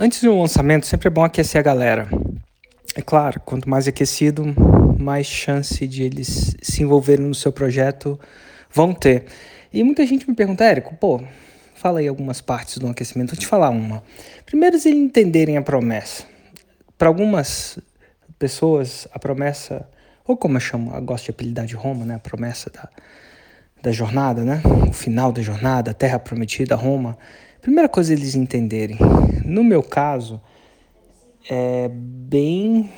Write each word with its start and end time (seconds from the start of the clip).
Antes 0.00 0.22
do 0.22 0.38
lançamento, 0.38 0.86
sempre 0.86 1.08
é 1.08 1.10
bom 1.10 1.24
aquecer 1.24 1.58
a 1.58 1.62
galera. 1.62 2.08
É 2.94 3.02
claro, 3.02 3.40
quanto 3.40 3.68
mais 3.68 3.88
aquecido, 3.88 4.44
mais 4.96 5.26
chance 5.26 5.84
de 5.88 6.04
eles 6.04 6.54
se 6.62 6.84
envolverem 6.84 7.26
no 7.26 7.34
seu 7.34 7.50
projeto 7.50 8.16
vão 8.72 8.94
ter. 8.94 9.24
E 9.72 9.82
muita 9.82 10.06
gente 10.06 10.30
me 10.30 10.36
pergunta, 10.36 10.62
Érico, 10.62 10.94
pô, 10.94 11.20
fala 11.74 11.98
aí 11.98 12.06
algumas 12.06 12.40
partes 12.40 12.78
do 12.78 12.86
aquecimento. 12.86 13.30
Vou 13.30 13.40
te 13.40 13.46
falar 13.48 13.70
uma. 13.70 14.00
Primeiro, 14.46 14.76
eles 14.76 14.86
entenderem 14.86 15.56
a 15.56 15.62
promessa. 15.62 16.22
Para 16.96 17.08
algumas 17.08 17.80
pessoas, 18.38 19.08
a 19.12 19.18
promessa, 19.18 19.84
ou 20.24 20.36
como 20.36 20.58
eu 20.58 20.60
chamo, 20.60 20.94
eu 20.94 21.02
gosto 21.02 21.24
de 21.24 21.32
apelidar 21.32 21.66
de 21.66 21.74
Roma, 21.74 22.04
né? 22.04 22.14
A 22.14 22.20
promessa 22.20 22.70
da, 22.70 22.88
da 23.82 23.90
jornada, 23.90 24.44
né? 24.44 24.62
O 24.88 24.92
final 24.92 25.32
da 25.32 25.42
jornada, 25.42 25.90
a 25.90 25.94
terra 25.94 26.20
prometida, 26.20 26.76
Roma. 26.76 27.18
Primeira 27.60 27.88
coisa 27.88 28.12
eles 28.12 28.34
entenderem. 28.34 28.98
No 29.44 29.64
meu 29.64 29.82
caso, 29.82 30.40
é 31.48 31.88
bem 31.90 32.90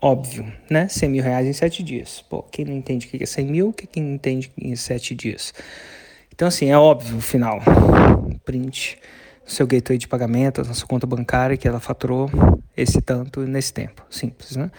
óbvio, 0.00 0.52
né? 0.70 0.88
100 0.88 1.08
mil 1.08 1.22
reais 1.22 1.46
em 1.46 1.52
sete 1.52 1.82
dias. 1.82 2.22
Pô, 2.28 2.42
quem 2.42 2.64
não 2.64 2.74
entende 2.74 3.06
o 3.06 3.10
que 3.10 3.22
é 3.22 3.26
100 3.26 3.46
mil, 3.46 3.72
quem 3.72 4.02
não 4.02 4.14
entende 4.14 4.52
em 4.58 4.76
sete 4.76 5.14
dias? 5.14 5.54
Então, 6.34 6.48
assim, 6.48 6.70
é 6.70 6.76
óbvio 6.76 7.16
o 7.16 7.20
final. 7.20 7.60
Print 8.44 8.98
no 9.44 9.50
seu 9.50 9.66
gateway 9.66 9.96
de 9.96 10.06
pagamento, 10.06 10.62
na 10.64 10.74
sua 10.74 10.86
conta 10.86 11.06
bancária, 11.06 11.56
que 11.56 11.66
ela 11.66 11.80
faturou 11.80 12.28
esse 12.76 13.00
tanto 13.00 13.40
nesse 13.40 13.72
tempo. 13.72 14.04
Simples, 14.10 14.56
né? 14.56 14.70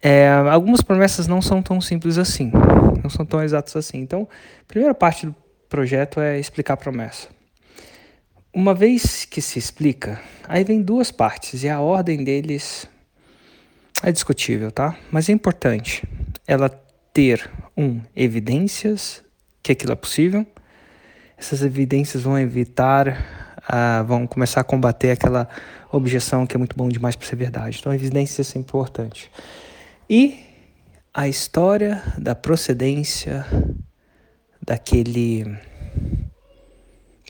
É, 0.00 0.28
algumas 0.50 0.82
promessas 0.82 1.26
não 1.26 1.40
são 1.40 1.62
tão 1.62 1.80
simples 1.80 2.18
assim, 2.18 2.50
não 3.02 3.08
são 3.08 3.24
tão 3.24 3.42
exatas 3.42 3.74
assim. 3.76 3.98
Então, 3.98 4.28
a 4.60 4.64
primeira 4.66 4.94
parte 4.94 5.26
do 5.26 5.34
projeto 5.68 6.20
é 6.20 6.38
explicar 6.38 6.74
a 6.74 6.76
promessa. 6.76 7.28
Uma 8.54 8.74
vez 8.74 9.24
que 9.24 9.40
se 9.40 9.58
explica, 9.58 10.20
aí 10.46 10.62
vem 10.62 10.82
duas 10.82 11.10
partes 11.10 11.62
e 11.62 11.70
a 11.70 11.80
ordem 11.80 12.22
deles 12.22 12.86
é 14.02 14.12
discutível, 14.12 14.70
tá? 14.70 14.94
Mas 15.10 15.30
é 15.30 15.32
importante 15.32 16.06
ela 16.46 16.68
ter, 17.14 17.50
um, 17.74 18.02
evidências 18.14 19.22
que 19.62 19.72
aquilo 19.72 19.92
é 19.92 19.96
possível. 19.96 20.46
Essas 21.38 21.62
evidências 21.62 22.24
vão 22.24 22.38
evitar, 22.38 23.08
uh, 23.60 24.04
vão 24.04 24.26
começar 24.26 24.60
a 24.60 24.64
combater 24.64 25.12
aquela 25.12 25.48
objeção 25.90 26.46
que 26.46 26.54
é 26.54 26.58
muito 26.58 26.76
bom 26.76 26.90
demais 26.90 27.16
para 27.16 27.26
ser 27.26 27.36
verdade. 27.36 27.78
Então, 27.80 27.90
a 27.90 27.94
evidência 27.94 28.42
é 28.42 28.58
importante. 28.58 29.30
E 30.10 30.44
a 31.14 31.26
história 31.26 32.02
da 32.18 32.34
procedência 32.34 33.46
daquele 34.60 35.56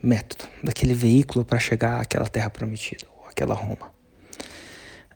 método, 0.03 0.45
daquele 0.63 0.95
veículo 0.95 1.45
para 1.45 1.59
chegar 1.59 2.01
àquela 2.01 2.27
terra 2.27 2.51
prometida, 2.51 3.07
ou 3.19 3.29
àquela 3.29 3.55
Roma. 3.55 3.93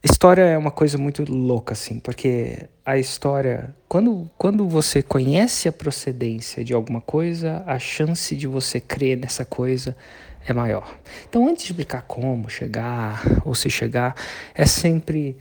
História 0.03 0.43
é 0.43 0.57
uma 0.57 0.71
coisa 0.71 0.97
muito 0.97 1.25
louca, 1.25 1.73
assim, 1.73 1.99
porque 1.99 2.69
a 2.85 2.97
história, 2.97 3.75
quando, 3.89 4.31
quando 4.39 4.69
você 4.69 5.03
conhece 5.03 5.69
a 5.69 5.73
procedência 5.73 6.63
de 6.63 6.73
alguma 6.73 7.01
coisa, 7.01 7.65
a 7.67 7.79
chance 7.79 8.37
de 8.37 8.47
você 8.47 8.79
crer 8.79 9.17
nessa 9.17 9.45
coisa 9.45 9.97
é 10.47 10.53
maior. 10.53 10.97
Então, 11.29 11.49
antes 11.49 11.65
de 11.65 11.73
explicar 11.73 12.03
como 12.03 12.49
chegar 12.49 13.21
ou 13.45 13.53
se 13.53 13.69
chegar, 13.69 14.15
é 14.55 14.65
sempre 14.65 15.37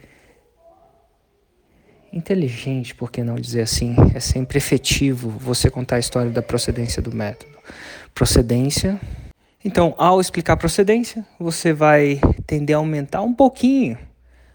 inteligente, 2.11 2.95
por 2.95 3.11
que 3.11 3.23
não 3.23 3.35
dizer 3.35 3.61
assim? 3.61 3.95
É 4.15 4.19
sempre 4.19 4.57
efetivo 4.57 5.29
você 5.29 5.69
contar 5.69 5.97
a 5.97 5.99
história 5.99 6.31
da 6.31 6.41
procedência 6.41 7.01
do 7.01 7.13
método. 7.13 7.55
Procedência. 8.15 8.99
Então, 9.65 9.95
ao 9.97 10.21
explicar 10.21 10.53
a 10.53 10.57
procedência, 10.57 11.25
você 11.39 11.73
vai 11.73 12.21
tender 12.45 12.75
a 12.75 12.77
aumentar 12.77 13.23
um 13.23 13.33
pouquinho 13.33 13.97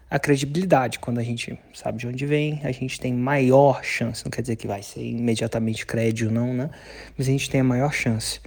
a 0.09 0.17
credibilidade. 0.17 0.99
Quando 0.99 1.19
a 1.19 1.23
gente 1.23 1.59
sabe 1.73 1.97
de 1.97 2.07
onde 2.07 2.25
vem, 2.25 2.61
a 2.63 2.71
gente 2.71 2.97
tem 2.97 3.13
maior 3.13 3.83
chance. 3.83 4.23
Não 4.23 4.31
quer 4.31 4.41
dizer 4.41 4.55
que 4.55 4.65
vai 4.65 4.81
ser 4.81 5.01
imediatamente 5.03 5.85
crédito, 5.85 6.31
não, 6.31 6.53
né? 6.53 6.69
Mas 7.17 7.27
a 7.27 7.31
gente 7.31 7.49
tem 7.49 7.59
a 7.59 7.63
maior 7.63 7.91
chance. 7.93 8.39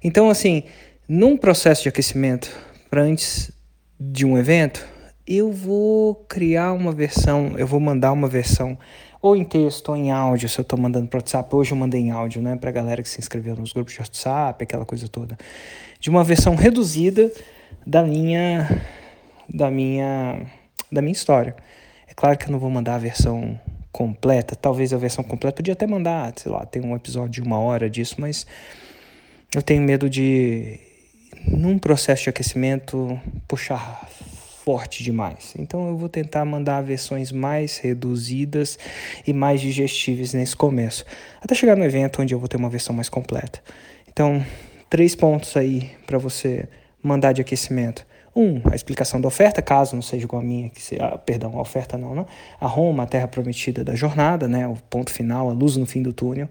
Então, 0.00 0.30
assim, 0.30 0.62
num 1.08 1.36
processo 1.36 1.82
de 1.82 1.88
aquecimento, 1.88 2.56
para 2.88 3.02
antes 3.02 3.50
de 3.98 4.24
um 4.24 4.38
evento, 4.38 4.86
eu 5.26 5.52
vou 5.52 6.14
criar 6.28 6.72
uma 6.72 6.92
versão, 6.92 7.54
eu 7.56 7.66
vou 7.66 7.80
mandar 7.80 8.12
uma 8.12 8.28
versão 8.28 8.78
ou 9.20 9.36
em 9.36 9.44
texto 9.44 9.90
ou 9.90 9.96
em 9.96 10.10
áudio, 10.10 10.48
se 10.48 10.58
eu 10.58 10.62
estou 10.62 10.78
mandando 10.78 11.06
para 11.06 11.18
WhatsApp. 11.18 11.54
Hoje 11.54 11.70
eu 11.70 11.76
mandei 11.76 12.00
em 12.00 12.10
áudio, 12.10 12.42
né, 12.42 12.56
para 12.56 12.72
galera 12.72 13.02
que 13.02 13.08
se 13.08 13.20
inscreveu 13.20 13.54
nos 13.54 13.72
grupos 13.72 13.94
de 13.94 14.00
WhatsApp, 14.00 14.64
aquela 14.64 14.84
coisa 14.84 15.08
toda. 15.08 15.38
De 16.00 16.10
uma 16.10 16.24
versão 16.24 16.56
reduzida 16.56 17.30
da 17.86 18.02
minha 18.02 18.82
da 19.48 19.70
minha 19.70 20.44
da 20.90 21.00
minha 21.00 21.12
história. 21.12 21.54
É 22.08 22.14
claro 22.14 22.36
que 22.36 22.46
eu 22.46 22.50
não 22.50 22.58
vou 22.58 22.68
mandar 22.68 22.96
a 22.96 22.98
versão 22.98 23.58
completa, 23.92 24.56
talvez 24.56 24.92
a 24.92 24.96
versão 24.96 25.22
completa 25.22 25.56
podia 25.56 25.74
até 25.74 25.86
mandar, 25.86 26.32
sei 26.36 26.50
lá, 26.50 26.64
tem 26.66 26.82
um 26.82 26.96
episódio 26.96 27.30
de 27.30 27.42
uma 27.42 27.58
hora 27.58 27.88
disso, 27.88 28.16
mas 28.18 28.46
eu 29.54 29.62
tenho 29.62 29.82
medo 29.82 30.08
de, 30.08 30.80
num 31.46 31.78
processo 31.78 32.24
de 32.24 32.30
aquecimento, 32.30 33.20
puxar 33.46 34.08
forte 34.64 35.02
demais. 35.02 35.54
Então 35.58 35.88
eu 35.88 35.96
vou 35.96 36.08
tentar 36.08 36.44
mandar 36.44 36.80
versões 36.82 37.32
mais 37.32 37.78
reduzidas 37.78 38.78
e 39.26 39.32
mais 39.32 39.60
digestíveis 39.60 40.32
nesse 40.32 40.54
começo, 40.54 41.04
até 41.40 41.54
chegar 41.54 41.76
no 41.76 41.84
evento 41.84 42.22
onde 42.22 42.34
eu 42.34 42.38
vou 42.38 42.48
ter 42.48 42.56
uma 42.56 42.70
versão 42.70 42.94
mais 42.94 43.08
completa. 43.08 43.60
Então, 44.08 44.44
três 44.88 45.14
pontos 45.16 45.56
aí 45.56 45.90
para 46.06 46.18
você 46.18 46.68
mandar 47.02 47.32
de 47.32 47.40
aquecimento. 47.40 48.06
Um, 48.34 48.62
a 48.70 48.74
explicação 48.74 49.20
da 49.20 49.28
oferta, 49.28 49.60
caso 49.60 49.94
não 49.94 50.00
seja 50.02 50.24
igual 50.24 50.40
a 50.40 50.44
minha, 50.44 50.70
que 50.70 50.80
se, 50.80 50.96
ah, 51.00 51.18
perdão, 51.18 51.58
a 51.58 51.60
oferta 51.60 51.98
não, 51.98 52.14
né? 52.14 52.24
A 52.58 52.66
Roma, 52.66 53.02
a 53.02 53.06
terra 53.06 53.28
prometida 53.28 53.84
da 53.84 53.94
jornada, 53.94 54.48
né? 54.48 54.66
O 54.66 54.76
ponto 54.88 55.12
final, 55.12 55.50
a 55.50 55.52
luz 55.52 55.76
no 55.76 55.84
fim 55.84 56.02
do 56.02 56.14
túnel. 56.14 56.48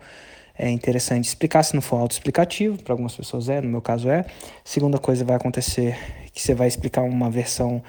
É 0.62 0.70
interessante 0.70 1.26
explicar, 1.26 1.64
se 1.64 1.74
não 1.74 1.82
for 1.82 1.96
autoexplicativo, 1.98 2.78
para 2.84 2.94
algumas 2.94 3.16
pessoas 3.16 3.50
é, 3.50 3.60
no 3.60 3.68
meu 3.68 3.82
caso 3.82 4.08
é. 4.08 4.24
Segunda 4.64 5.00
coisa 5.00 5.26
vai 5.26 5.36
acontecer 5.36 5.98
que 6.32 6.40
você 6.40 6.54
vai 6.54 6.68
explicar 6.68 7.02
uma 7.02 7.32
versão 7.32 7.82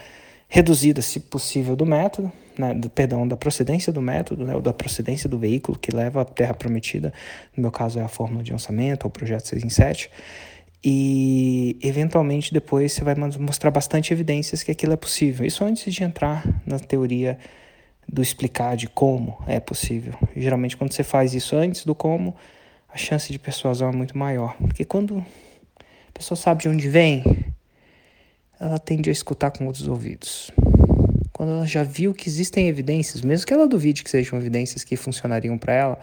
reduzida, 0.49 1.03
se 1.03 1.21
possível, 1.21 1.77
do 1.77 1.85
método, 1.85 2.33
né, 2.59 2.73
do, 2.73 2.89
perdão, 2.89 3.29
da 3.29 3.37
procedência 3.37 3.93
do 3.93 4.01
método, 4.01 4.47
né, 4.47 4.55
ou 4.55 4.63
da 4.63 4.73
procedência 4.73 5.29
do 5.29 5.39
veículo 5.39 5.79
que 5.79 5.95
leva 5.95 6.23
à 6.23 6.25
terra 6.25 6.55
prometida. 6.55 7.13
No 7.55 7.61
meu 7.61 7.71
caso 7.71 7.99
é 7.99 8.03
a 8.03 8.09
fórmula 8.09 8.43
de 8.43 8.53
lançamento, 8.53 9.05
ou 9.05 9.09
o 9.09 9.13
projeto 9.13 9.49
6 9.49 9.65
em 9.65 9.69
7 9.69 10.11
e 10.83 11.77
eventualmente 11.83 12.55
depois 12.55 12.93
você 12.93 13.05
vai 13.05 13.15
mostrar 13.15 13.71
bastante 13.71 14.15
evidências 14.15 14.63
que 14.63 14.71
aquilo 14.71 14.95
é 14.95 14.97
possível. 14.97 15.47
Isso 15.47 15.63
antes 15.63 15.93
de 15.93 16.03
entrar 16.03 16.43
na 16.67 16.79
teoria 16.79 17.39
do 18.11 18.23
explicar 18.23 18.77
de 18.77 18.89
como 18.89 19.39
é 19.47 19.61
possível. 19.61 20.15
Geralmente 20.35 20.75
quando 20.75 20.93
você 20.93 21.05
faz 21.05 21.35
isso 21.35 21.55
antes 21.55 21.85
do 21.85 21.95
como, 21.95 22.35
a 22.93 22.97
chance 22.97 23.33
de 23.33 23.39
persuasão 23.39 23.89
é 23.89 23.93
muito 23.93 24.17
maior, 24.17 24.55
porque 24.59 24.85
quando 24.85 25.25
a 25.79 26.13
pessoa 26.13 26.37
sabe 26.37 26.63
de 26.63 26.69
onde 26.69 26.89
vem, 26.89 27.25
ela 28.61 28.79
tende 28.79 29.09
a 29.09 29.13
escutar 29.13 29.51
com 29.51 29.67
outros 29.67 29.89
ouvidos. 29.89 30.51
Quando 31.33 31.53
ela 31.53 31.67
já 31.67 31.83
viu 31.83 32.13
que 32.13 32.29
existem 32.29 32.69
evidências, 32.69 33.23
mesmo 33.23 33.47
que 33.47 33.55
ela 33.55 33.67
duvide 33.67 34.05
que 34.05 34.11
sejam 34.11 34.39
evidências 34.39 34.85
que 34.85 34.95
funcionariam 34.95 35.57
para 35.57 35.73
ela, 35.73 35.99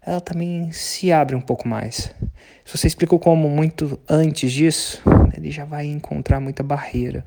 ela 0.00 0.20
também 0.20 0.70
se 0.72 1.10
abre 1.12 1.34
um 1.34 1.40
pouco 1.40 1.66
mais. 1.66 2.14
Se 2.64 2.78
você 2.78 2.86
explicou 2.86 3.18
como 3.18 3.48
muito 3.48 3.98
antes 4.08 4.52
disso, 4.52 5.02
ele 5.36 5.50
já 5.50 5.64
vai 5.64 5.86
encontrar 5.86 6.38
muita 6.38 6.62
barreira. 6.62 7.24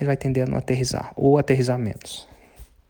Ele 0.00 0.06
vai 0.06 0.16
tender 0.16 0.50
a 0.50 0.58
aterrizar 0.58 1.12
ou 1.14 1.38
aterrizar 1.38 1.78
menos. 1.78 2.26